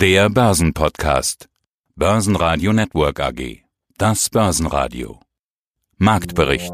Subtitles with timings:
[0.00, 1.50] Der Börsenpodcast.
[1.94, 3.64] Börsenradio Network AG.
[3.98, 5.20] Das Börsenradio.
[5.98, 6.72] Marktbericht.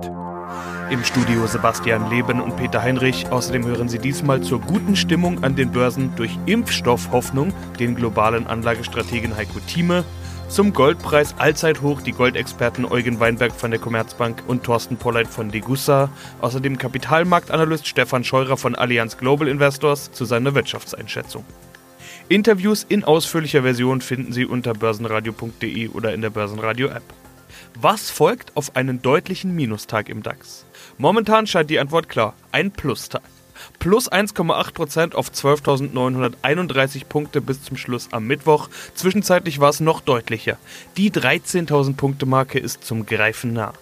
[0.91, 3.27] Im Studio Sebastian Leben und Peter Heinrich.
[3.29, 9.37] Außerdem hören Sie diesmal zur guten Stimmung an den Börsen durch Impfstoffhoffnung den globalen Anlagestrategen
[9.37, 10.05] Heiko Thieme,
[10.49, 16.11] zum Goldpreis Allzeithoch die Goldexperten Eugen Weinberg von der Commerzbank und Thorsten Polleit von Degussa.
[16.43, 21.45] Außerdem Kapitalmarktanalyst Stefan Scheurer von Allianz Global Investors zu seiner Wirtschaftseinschätzung.
[22.29, 27.05] Interviews in ausführlicher Version finden Sie unter börsenradio.de oder in der Börsenradio-App.
[27.81, 30.65] Was folgt auf einen deutlichen Minustag im DAX?
[30.99, 33.23] Momentan scheint die Antwort klar: ein Plustag.
[33.79, 38.71] Plus 1,8% auf 12.931 Punkte bis zum Schluss am Mittwoch.
[38.97, 40.59] Zwischenzeitlich war es noch deutlicher.
[40.97, 43.73] Die 13.000 Punkte Marke ist zum Greifen nah.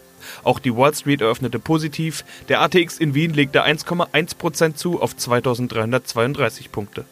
[0.42, 2.26] Auch die Wall Street eröffnete positiv.
[2.48, 7.06] Der ATX in Wien legte 1,1% zu auf 2.332 Punkte.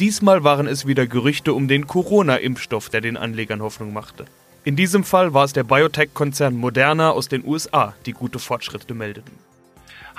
[0.00, 4.24] Diesmal waren es wieder Gerüchte um den Corona-Impfstoff, der den Anlegern Hoffnung machte.
[4.64, 9.32] In diesem Fall war es der Biotech-Konzern Moderna aus den USA, die gute Fortschritte meldeten.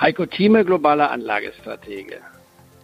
[0.00, 2.20] Heiko Thieme, globaler Anlagestratege.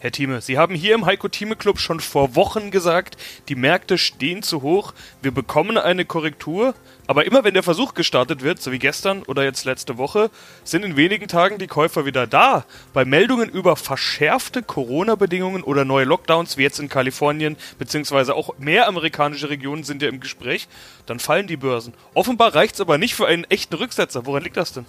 [0.07, 3.17] Herr Thieme, Sie haben hier im Heiko Thieme Club schon vor Wochen gesagt,
[3.49, 6.77] die Märkte stehen zu hoch, wir bekommen eine Korrektur,
[7.09, 10.31] aber immer wenn der Versuch gestartet wird, so wie gestern oder jetzt letzte Woche,
[10.63, 12.67] sind in wenigen Tagen die Käufer wieder da.
[12.93, 18.87] Bei Meldungen über verschärfte Corona-Bedingungen oder neue Lockdowns, wie jetzt in Kalifornien, beziehungsweise auch mehr
[18.87, 20.69] amerikanische Regionen sind ja im Gespräch,
[21.07, 21.95] dann fallen die Börsen.
[22.15, 24.25] Offenbar reicht es aber nicht für einen echten Rücksetzer.
[24.25, 24.87] Woran liegt das denn?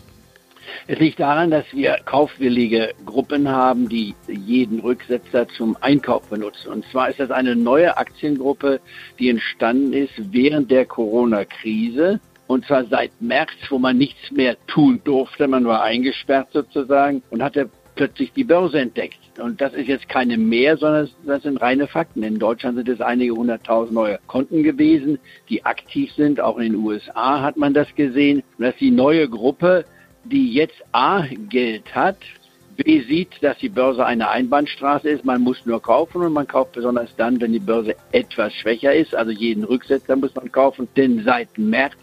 [0.86, 6.70] Es liegt daran, dass wir kaufwillige Gruppen haben, die jeden Rücksetzer zum Einkauf benutzen.
[6.70, 8.80] Und zwar ist das eine neue Aktiengruppe,
[9.20, 12.20] die entstanden ist während der Corona-Krise.
[12.48, 15.48] Und zwar seit März, wo man nichts mehr tun durfte.
[15.48, 19.20] Man war eingesperrt sozusagen und hatte plötzlich die Börse entdeckt.
[19.40, 22.24] Und das ist jetzt keine mehr, sondern das sind reine Fakten.
[22.24, 26.40] In Deutschland sind es einige hunderttausend neue Konten gewesen, die aktiv sind.
[26.40, 28.44] Auch in den USA hat man das gesehen.
[28.58, 29.86] Und dass die neue Gruppe
[30.30, 32.18] die jetzt A Geld hat,
[32.78, 36.74] B sieht, dass die Börse eine Einbahnstraße ist, man muss nur kaufen und man kauft
[36.74, 41.24] besonders dann, wenn die Börse etwas schwächer ist, also jeden Rücksetzer muss man kaufen, denn
[41.24, 41.96] seit März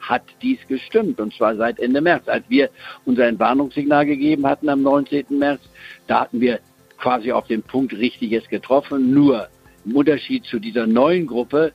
[0.00, 2.28] hat dies gestimmt und zwar seit Ende März.
[2.28, 2.70] Als wir
[3.04, 5.26] unser Entwarnungssignal gegeben hatten am 19.
[5.30, 5.60] März,
[6.06, 6.60] da hatten wir
[6.98, 9.48] quasi auf den Punkt Richtiges getroffen, nur
[9.84, 11.72] im Unterschied zu dieser neuen Gruppe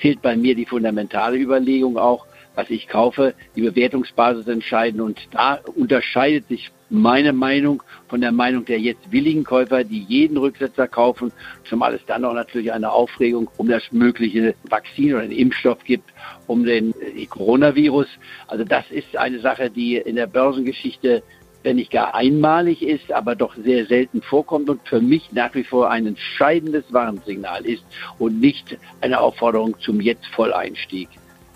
[0.00, 2.26] fehlt bei mir die fundamentale Überlegung auch,
[2.58, 5.00] was ich kaufe, die Bewertungsbasis entscheiden.
[5.00, 10.36] Und da unterscheidet sich meine Meinung von der Meinung der jetzt willigen Käufer, die jeden
[10.36, 11.30] Rücksetzer kaufen,
[11.68, 16.10] zumal es dann auch natürlich eine Aufregung um das mögliche Vakzin oder den Impfstoff gibt,
[16.48, 18.08] um den äh, Coronavirus.
[18.48, 21.22] Also das ist eine Sache, die in der Börsengeschichte
[21.64, 25.64] wenn nicht gar einmalig ist, aber doch sehr selten vorkommt und für mich nach wie
[25.64, 27.84] vor ein entscheidendes Warnsignal ist
[28.18, 31.08] und nicht eine Aufforderung zum Jetzt-Volleinstieg.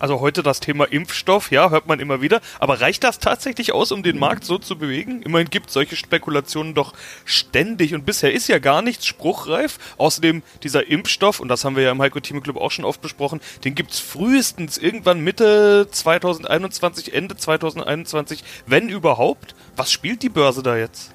[0.02, 2.40] Also heute das Thema Impfstoff, ja, hört man immer wieder.
[2.58, 5.22] Aber reicht das tatsächlich aus, um den Markt so zu bewegen?
[5.22, 6.92] Immerhin gibt es solche Spekulationen doch
[7.24, 9.78] ständig und bisher ist ja gar nichts spruchreif.
[9.98, 13.00] Außerdem dieser Impfstoff, und das haben wir ja im Heiko Team Club auch schon oft
[13.00, 19.54] besprochen, den gibt es frühestens irgendwann Mitte 2021, Ende 2021, wenn überhaupt.
[19.76, 21.11] Was spielt die Börse da jetzt?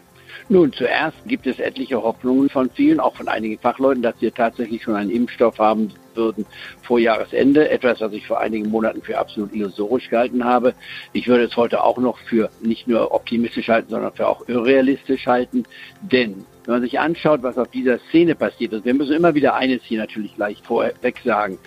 [0.50, 4.82] Nun, zuerst gibt es etliche Hoffnungen von vielen, auch von einigen Fachleuten, dass wir tatsächlich
[4.82, 6.46] schon einen Impfstoff haben würden
[6.84, 7.70] vor Jahresende.
[7.70, 10.74] Etwas, was ich vor einigen Monaten für absolut illusorisch gehalten habe.
[11.12, 15.28] Ich würde es heute auch noch für nicht nur optimistisch halten, sondern für auch irrealistisch
[15.28, 15.66] halten.
[16.02, 19.56] Denn wenn man sich anschaut, was auf dieser Szene passiert ist, wir müssen immer wieder
[19.56, 21.58] eines hier natürlich gleich vorweg sagen.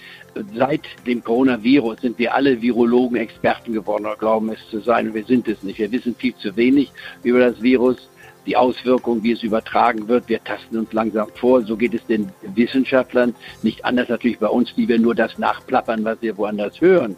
[0.55, 5.25] Seit dem Coronavirus sind wir alle Virologen Experten geworden oder glauben es zu sein wir
[5.25, 5.79] sind es nicht.
[5.79, 6.91] Wir wissen viel zu wenig
[7.23, 8.09] über das Virus
[8.51, 10.29] die Auswirkungen, wie es übertragen wird.
[10.29, 11.63] Wir tasten uns langsam vor.
[11.63, 13.33] So geht es den Wissenschaftlern.
[13.63, 17.15] Nicht anders natürlich bei uns, die wir nur das nachplappern, was wir woanders hören.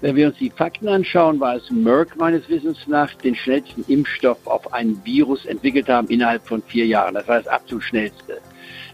[0.00, 4.38] Wenn wir uns die Fakten anschauen, war es Merck meines Wissens nach den schnellsten Impfstoff
[4.46, 7.14] auf ein Virus entwickelt haben innerhalb von vier Jahren.
[7.14, 8.38] Das war das absolut schnellste.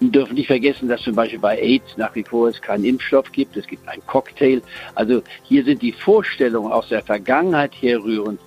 [0.01, 3.31] Wir dürfen nicht vergessen, dass zum Beispiel bei AIDS nach wie vor es keinen Impfstoff
[3.31, 3.57] gibt.
[3.57, 4.63] Es gibt einen Cocktail.
[4.97, 8.41] Also hier sind die Vorstellungen aus der Vergangenheit herrührend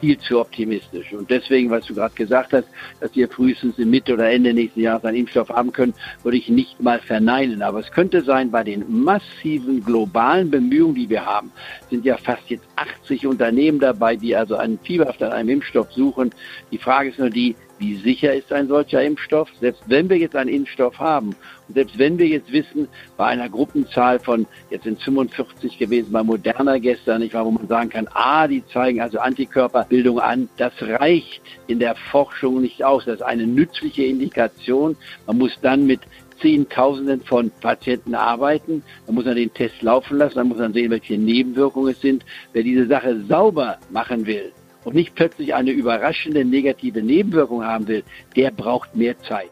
[0.00, 1.12] viel zu optimistisch.
[1.12, 2.68] Und deswegen, was du gerade gesagt hast,
[3.00, 6.48] dass wir frühestens im Mitte oder Ende nächsten Jahres einen Impfstoff haben können, würde ich
[6.48, 7.62] nicht mal verneinen.
[7.62, 11.52] Aber es könnte sein, bei den massiven globalen Bemühungen, die wir haben,
[11.90, 16.30] sind ja fast jetzt 80 Unternehmen dabei, die also einen fieberhaft an einem Impfstoff suchen.
[16.70, 19.50] Die Frage ist nur die, wie sicher ist ein solcher Impfstoff?
[19.60, 21.36] Selbst wenn wir jetzt einen Impfstoff haben
[21.68, 22.88] und selbst wenn wir jetzt wissen,
[23.18, 27.68] bei einer Gruppenzahl von, jetzt sind 45 gewesen bei Moderna gestern, nicht wahr, wo man
[27.68, 33.04] sagen kann, ah, die zeigen also Antikörperbildung an, das reicht in der Forschung nicht aus.
[33.04, 34.96] Das ist eine nützliche Indikation.
[35.26, 36.00] Man muss dann mit
[36.40, 38.82] Zehntausenden von Patienten arbeiten.
[39.06, 42.24] Dann muss man den Test laufen lassen, dann muss man sehen, welche Nebenwirkungen es sind.
[42.54, 44.52] Wer diese Sache sauber machen will
[44.84, 48.04] und nicht plötzlich eine überraschende negative Nebenwirkung haben will,
[48.36, 49.50] der braucht mehr Zeit.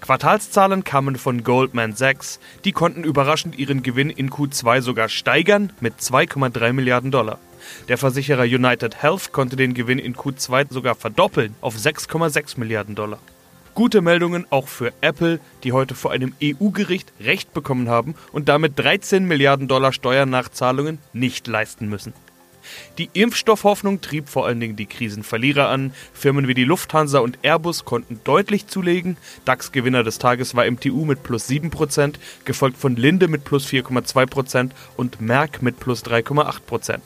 [0.00, 2.40] Quartalszahlen kamen von Goldman Sachs.
[2.64, 7.38] Die konnten überraschend ihren Gewinn in Q2 sogar steigern mit 2,3 Milliarden Dollar.
[7.88, 13.18] Der Versicherer United Health konnte den Gewinn in Q2 sogar verdoppeln auf 6,6 Milliarden Dollar.
[13.74, 18.78] Gute Meldungen auch für Apple, die heute vor einem EU-Gericht Recht bekommen haben und damit
[18.78, 22.12] 13 Milliarden Dollar Steuernachzahlungen nicht leisten müssen.
[22.98, 25.92] Die Impfstoffhoffnung trieb vor allen Dingen die Krisenverlierer an.
[26.12, 29.16] Firmen wie die Lufthansa und Airbus konnten deutlich zulegen.
[29.44, 32.14] DAX-Gewinner des Tages war MTU mit plus 7%,
[32.44, 37.00] gefolgt von Linde mit plus 4,2% und Merck mit plus 3,8%.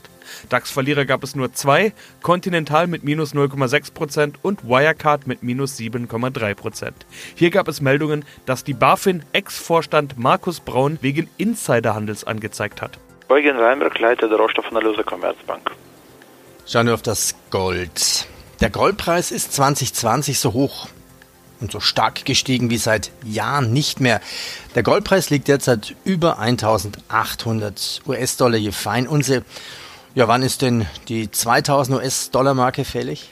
[0.48, 1.92] DAX-Verlierer gab es nur zwei,
[2.22, 6.92] Continental mit minus 0,6% und Wirecard mit minus 7,3%.
[7.34, 12.98] Hier gab es Meldungen, dass die BaFin Ex-Vorstand Markus Braun wegen Insiderhandels angezeigt hat.
[13.28, 15.70] Eugen Weinberg, Leiter der Rohstoffanalyse Commerzbank.
[16.66, 18.26] Schauen wir auf das Gold.
[18.60, 20.88] Der Goldpreis ist 2020 so hoch
[21.60, 24.20] und so stark gestiegen wie seit Jahren nicht mehr.
[24.74, 29.44] Der Goldpreis liegt derzeit über 1800 US-Dollar je Feinunze.
[30.14, 33.30] Ja, wann ist denn die 2000 US-Dollar-Marke fällig?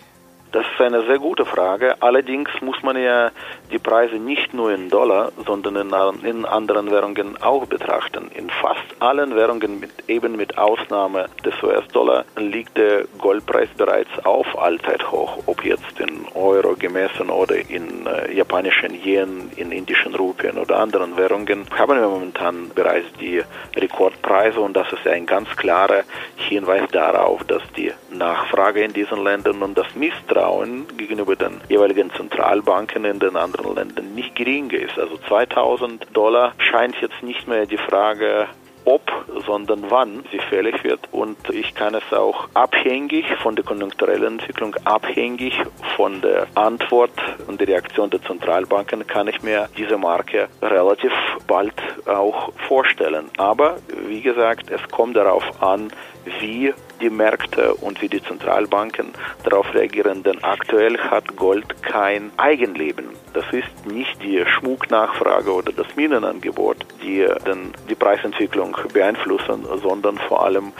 [0.52, 1.96] Das ist eine sehr gute Frage.
[2.00, 3.30] Allerdings muss man ja
[3.70, 5.92] die Preise nicht nur in Dollar, sondern in,
[6.24, 8.30] in anderen Währungen auch betrachten.
[8.34, 14.58] In fast allen Währungen, mit, eben mit Ausnahme des US-Dollar, liegt der Goldpreis bereits auf
[14.58, 15.42] Allzeithoch.
[15.46, 21.16] Ob jetzt in Euro gemessen oder in äh, japanischen Yen, in indischen Rupien oder anderen
[21.16, 23.42] Währungen, haben wir momentan bereits die
[23.76, 26.04] Rekordpreise und das ist ein ganz klarer
[26.36, 30.61] Hinweis darauf, dass die Nachfrage in diesen Ländern und das Misstrauen
[30.96, 34.98] gegenüber den jeweiligen Zentralbanken in den anderen Ländern nicht gering ist.
[34.98, 38.48] Also 2000 Dollar scheint jetzt nicht mehr die Frage
[38.84, 39.02] ob,
[39.46, 41.00] sondern wann sie fällig wird.
[41.12, 45.54] Und ich kann es auch abhängig von der konjunkturellen Entwicklung, abhängig
[45.96, 47.12] von der Antwort
[47.46, 51.12] und der Reaktion der Zentralbanken, kann ich mir diese Marke relativ
[51.46, 51.74] bald
[52.06, 53.26] auch vorstellen.
[53.36, 53.76] Aber
[54.06, 55.92] wie gesagt, es kommt darauf an,
[56.40, 59.12] wie die Märkte und wie die Zentralbanken
[59.44, 60.22] darauf reagieren.
[60.22, 63.06] Denn aktuell hat Gold kein Eigenleben.
[63.32, 70.44] Das ist nicht die Schmucknachfrage oder das Minenangebot, die den, die Preisentwicklung beeinflussen, sondern vor
[70.44, 70.72] allem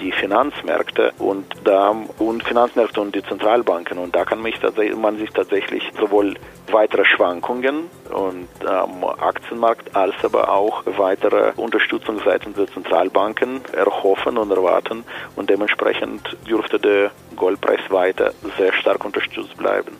[0.00, 5.82] die Finanzmärkte und da und Finanzmärkte und die Zentralbanken und da kann man sich tatsächlich
[5.98, 6.34] sowohl
[6.70, 14.50] weitere Schwankungen und am Aktienmarkt als aber auch weitere Unterstützung seitens der Zentralbanken erhoffen und
[14.50, 15.04] erwarten
[15.36, 19.96] und dementsprechend dürfte der Goldpreis weiter sehr stark unterstützt bleiben.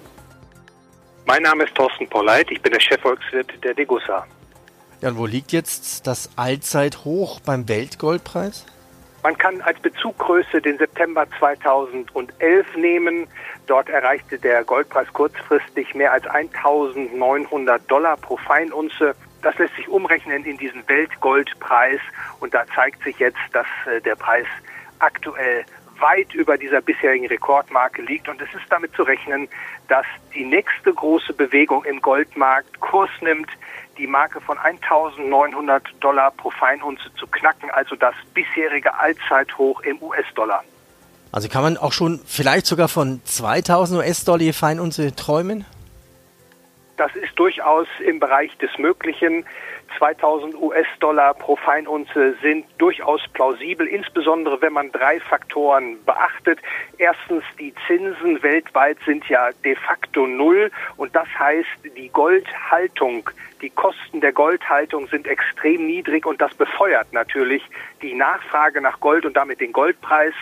[1.26, 4.26] Mein Name ist Thorsten Polleit, ich bin der Chefvolkswirt der Degussa.
[5.00, 8.67] Ja, und wo liegt jetzt das Allzeithoch beim Weltgoldpreis?
[9.22, 13.26] Man kann als Bezuggröße den September 2011 nehmen.
[13.67, 19.14] Dort erreichte der Goldpreis kurzfristig mehr als 1900 Dollar pro Feinunze.
[19.43, 22.00] Das lässt sich umrechnen in diesen Weltgoldpreis
[22.40, 24.46] und da zeigt sich jetzt, dass äh, der Preis
[24.99, 25.64] aktuell
[25.99, 29.49] weit über dieser bisherigen Rekordmarke liegt und es ist damit zu rechnen,
[29.88, 33.50] dass die nächste große Bewegung im Goldmarkt Kurs nimmt,
[34.00, 40.65] die Marke von 1900 Dollar pro Feinunze zu knacken, also das bisherige Allzeithoch im US-Dollar.
[41.32, 45.67] Also kann man auch schon vielleicht sogar von 2000 US-Dollar je Feinunze träumen?
[46.96, 49.44] Das ist durchaus im Bereich des Möglichen.
[49.99, 56.59] 2000 US-Dollar pro Feinunze sind durchaus plausibel, insbesondere wenn man drei Faktoren beachtet.
[56.99, 63.29] Erstens, die Zinsen weltweit sind ja de facto null und das heißt, die Goldhaltung,
[63.63, 67.63] die Kosten der Goldhaltung sind extrem niedrig und das befeuert natürlich
[68.03, 70.35] die Nachfrage nach Gold und damit den Goldpreis.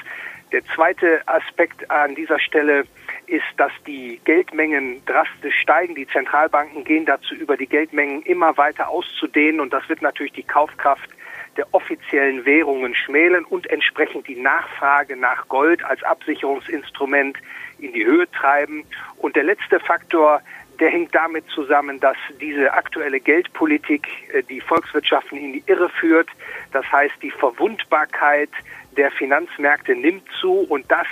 [0.52, 2.84] Der zweite Aspekt an dieser Stelle
[3.26, 5.94] ist, dass die Geldmengen drastisch steigen.
[5.94, 10.42] Die Zentralbanken gehen dazu über, die Geldmengen immer weiter auszudehnen und das wird natürlich die
[10.42, 11.10] Kaufkraft
[11.58, 17.36] der offiziellen Währungen schmälen und entsprechend die Nachfrage nach Gold als Absicherungsinstrument
[17.80, 18.84] in die Höhe treiben.
[19.16, 20.40] Und der letzte Faktor,
[20.78, 26.28] der hängt damit zusammen, dass diese aktuelle Geldpolitik äh, die Volkswirtschaften in die Irre führt.
[26.72, 28.50] Das heißt, die Verwundbarkeit
[28.98, 31.06] der Finanzmärkte nimmt zu und das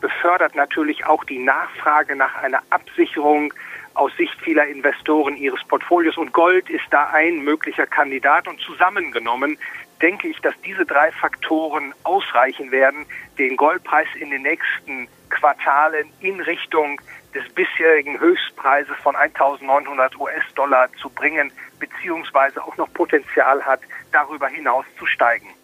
[0.00, 3.54] befördert natürlich auch die Nachfrage nach einer Absicherung
[3.94, 6.16] aus Sicht vieler Investoren ihres Portfolios.
[6.16, 8.46] Und Gold ist da ein möglicher Kandidat.
[8.46, 9.58] Und zusammengenommen
[10.02, 13.06] denke ich, dass diese drei Faktoren ausreichen werden,
[13.38, 17.00] den Goldpreis in den nächsten Quartalen in Richtung
[17.34, 23.80] des bisherigen Höchstpreises von 1.900 US-Dollar zu bringen, beziehungsweise auch noch Potenzial hat,
[24.12, 25.57] darüber hinaus zu steigen.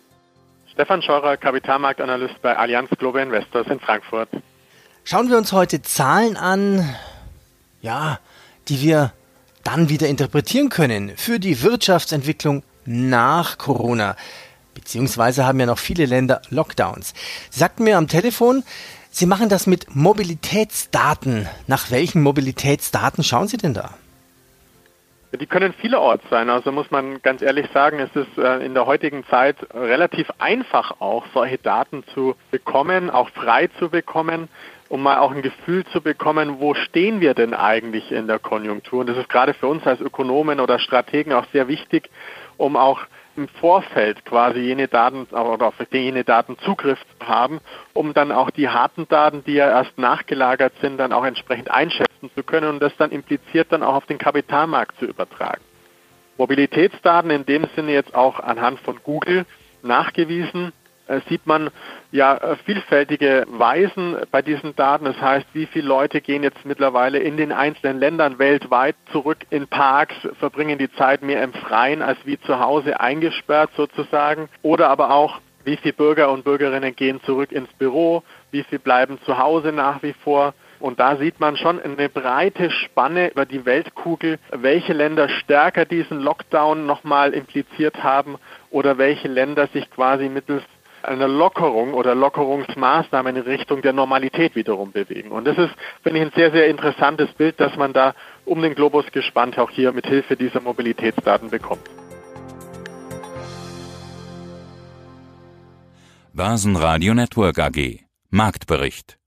[0.74, 4.28] Stefan Scheurer, Kapitalmarktanalyst bei Allianz Global Investors in Frankfurt.
[5.04, 6.96] Schauen wir uns heute Zahlen an,
[7.80, 8.18] ja,
[8.66, 9.12] die wir
[9.62, 14.16] dann wieder interpretieren können für die Wirtschaftsentwicklung nach Corona.
[14.74, 17.14] Beziehungsweise haben ja noch viele Länder Lockdowns.
[17.50, 18.64] Sie sagten mir am Telefon,
[19.12, 21.48] Sie machen das mit Mobilitätsdaten.
[21.68, 23.94] Nach welchen Mobilitätsdaten schauen Sie denn da?
[25.36, 26.50] Die können vielerorts sein.
[26.50, 31.00] Also muss man ganz ehrlich sagen, es ist äh, in der heutigen Zeit relativ einfach
[31.00, 34.48] auch, solche Daten zu bekommen, auch frei zu bekommen,
[34.88, 39.00] um mal auch ein Gefühl zu bekommen, wo stehen wir denn eigentlich in der Konjunktur.
[39.00, 42.10] Und das ist gerade für uns als Ökonomen oder Strategen auch sehr wichtig,
[42.56, 43.00] um auch
[43.36, 47.60] im Vorfeld quasi jene Daten oder auf jene Daten Zugriff haben,
[47.92, 52.30] um dann auch die harten Daten, die ja erst nachgelagert sind, dann auch entsprechend einschätzen
[52.34, 55.62] zu können und das dann impliziert dann auch auf den Kapitalmarkt zu übertragen.
[56.36, 59.46] Mobilitätsdaten in dem Sinne jetzt auch anhand von Google
[59.82, 60.72] nachgewiesen
[61.28, 61.70] sieht man
[62.12, 65.04] ja äh, vielfältige Weisen bei diesen Daten.
[65.04, 69.66] Das heißt, wie viele Leute gehen jetzt mittlerweile in den einzelnen Ländern weltweit zurück in
[69.68, 74.48] Parks, verbringen die Zeit mehr im Freien als wie zu Hause eingesperrt sozusagen.
[74.62, 79.18] Oder aber auch, wie viele Bürger und Bürgerinnen gehen zurück ins Büro, wie viele bleiben
[79.24, 80.54] zu Hause nach wie vor.
[80.80, 86.20] Und da sieht man schon eine breite Spanne über die Weltkugel, welche Länder stärker diesen
[86.20, 88.36] Lockdown nochmal impliziert haben
[88.70, 90.62] oder welche Länder sich quasi mittels
[91.04, 95.30] eine Lockerung oder Lockerungsmaßnahmen in Richtung der Normalität wiederum bewegen.
[95.30, 98.74] Und das ist, finde ich, ein sehr, sehr interessantes Bild, dass man da um den
[98.74, 101.88] Globus gespannt auch hier mit Hilfe dieser Mobilitätsdaten bekommt.
[106.32, 109.18] Börsenradio Network AG Marktbericht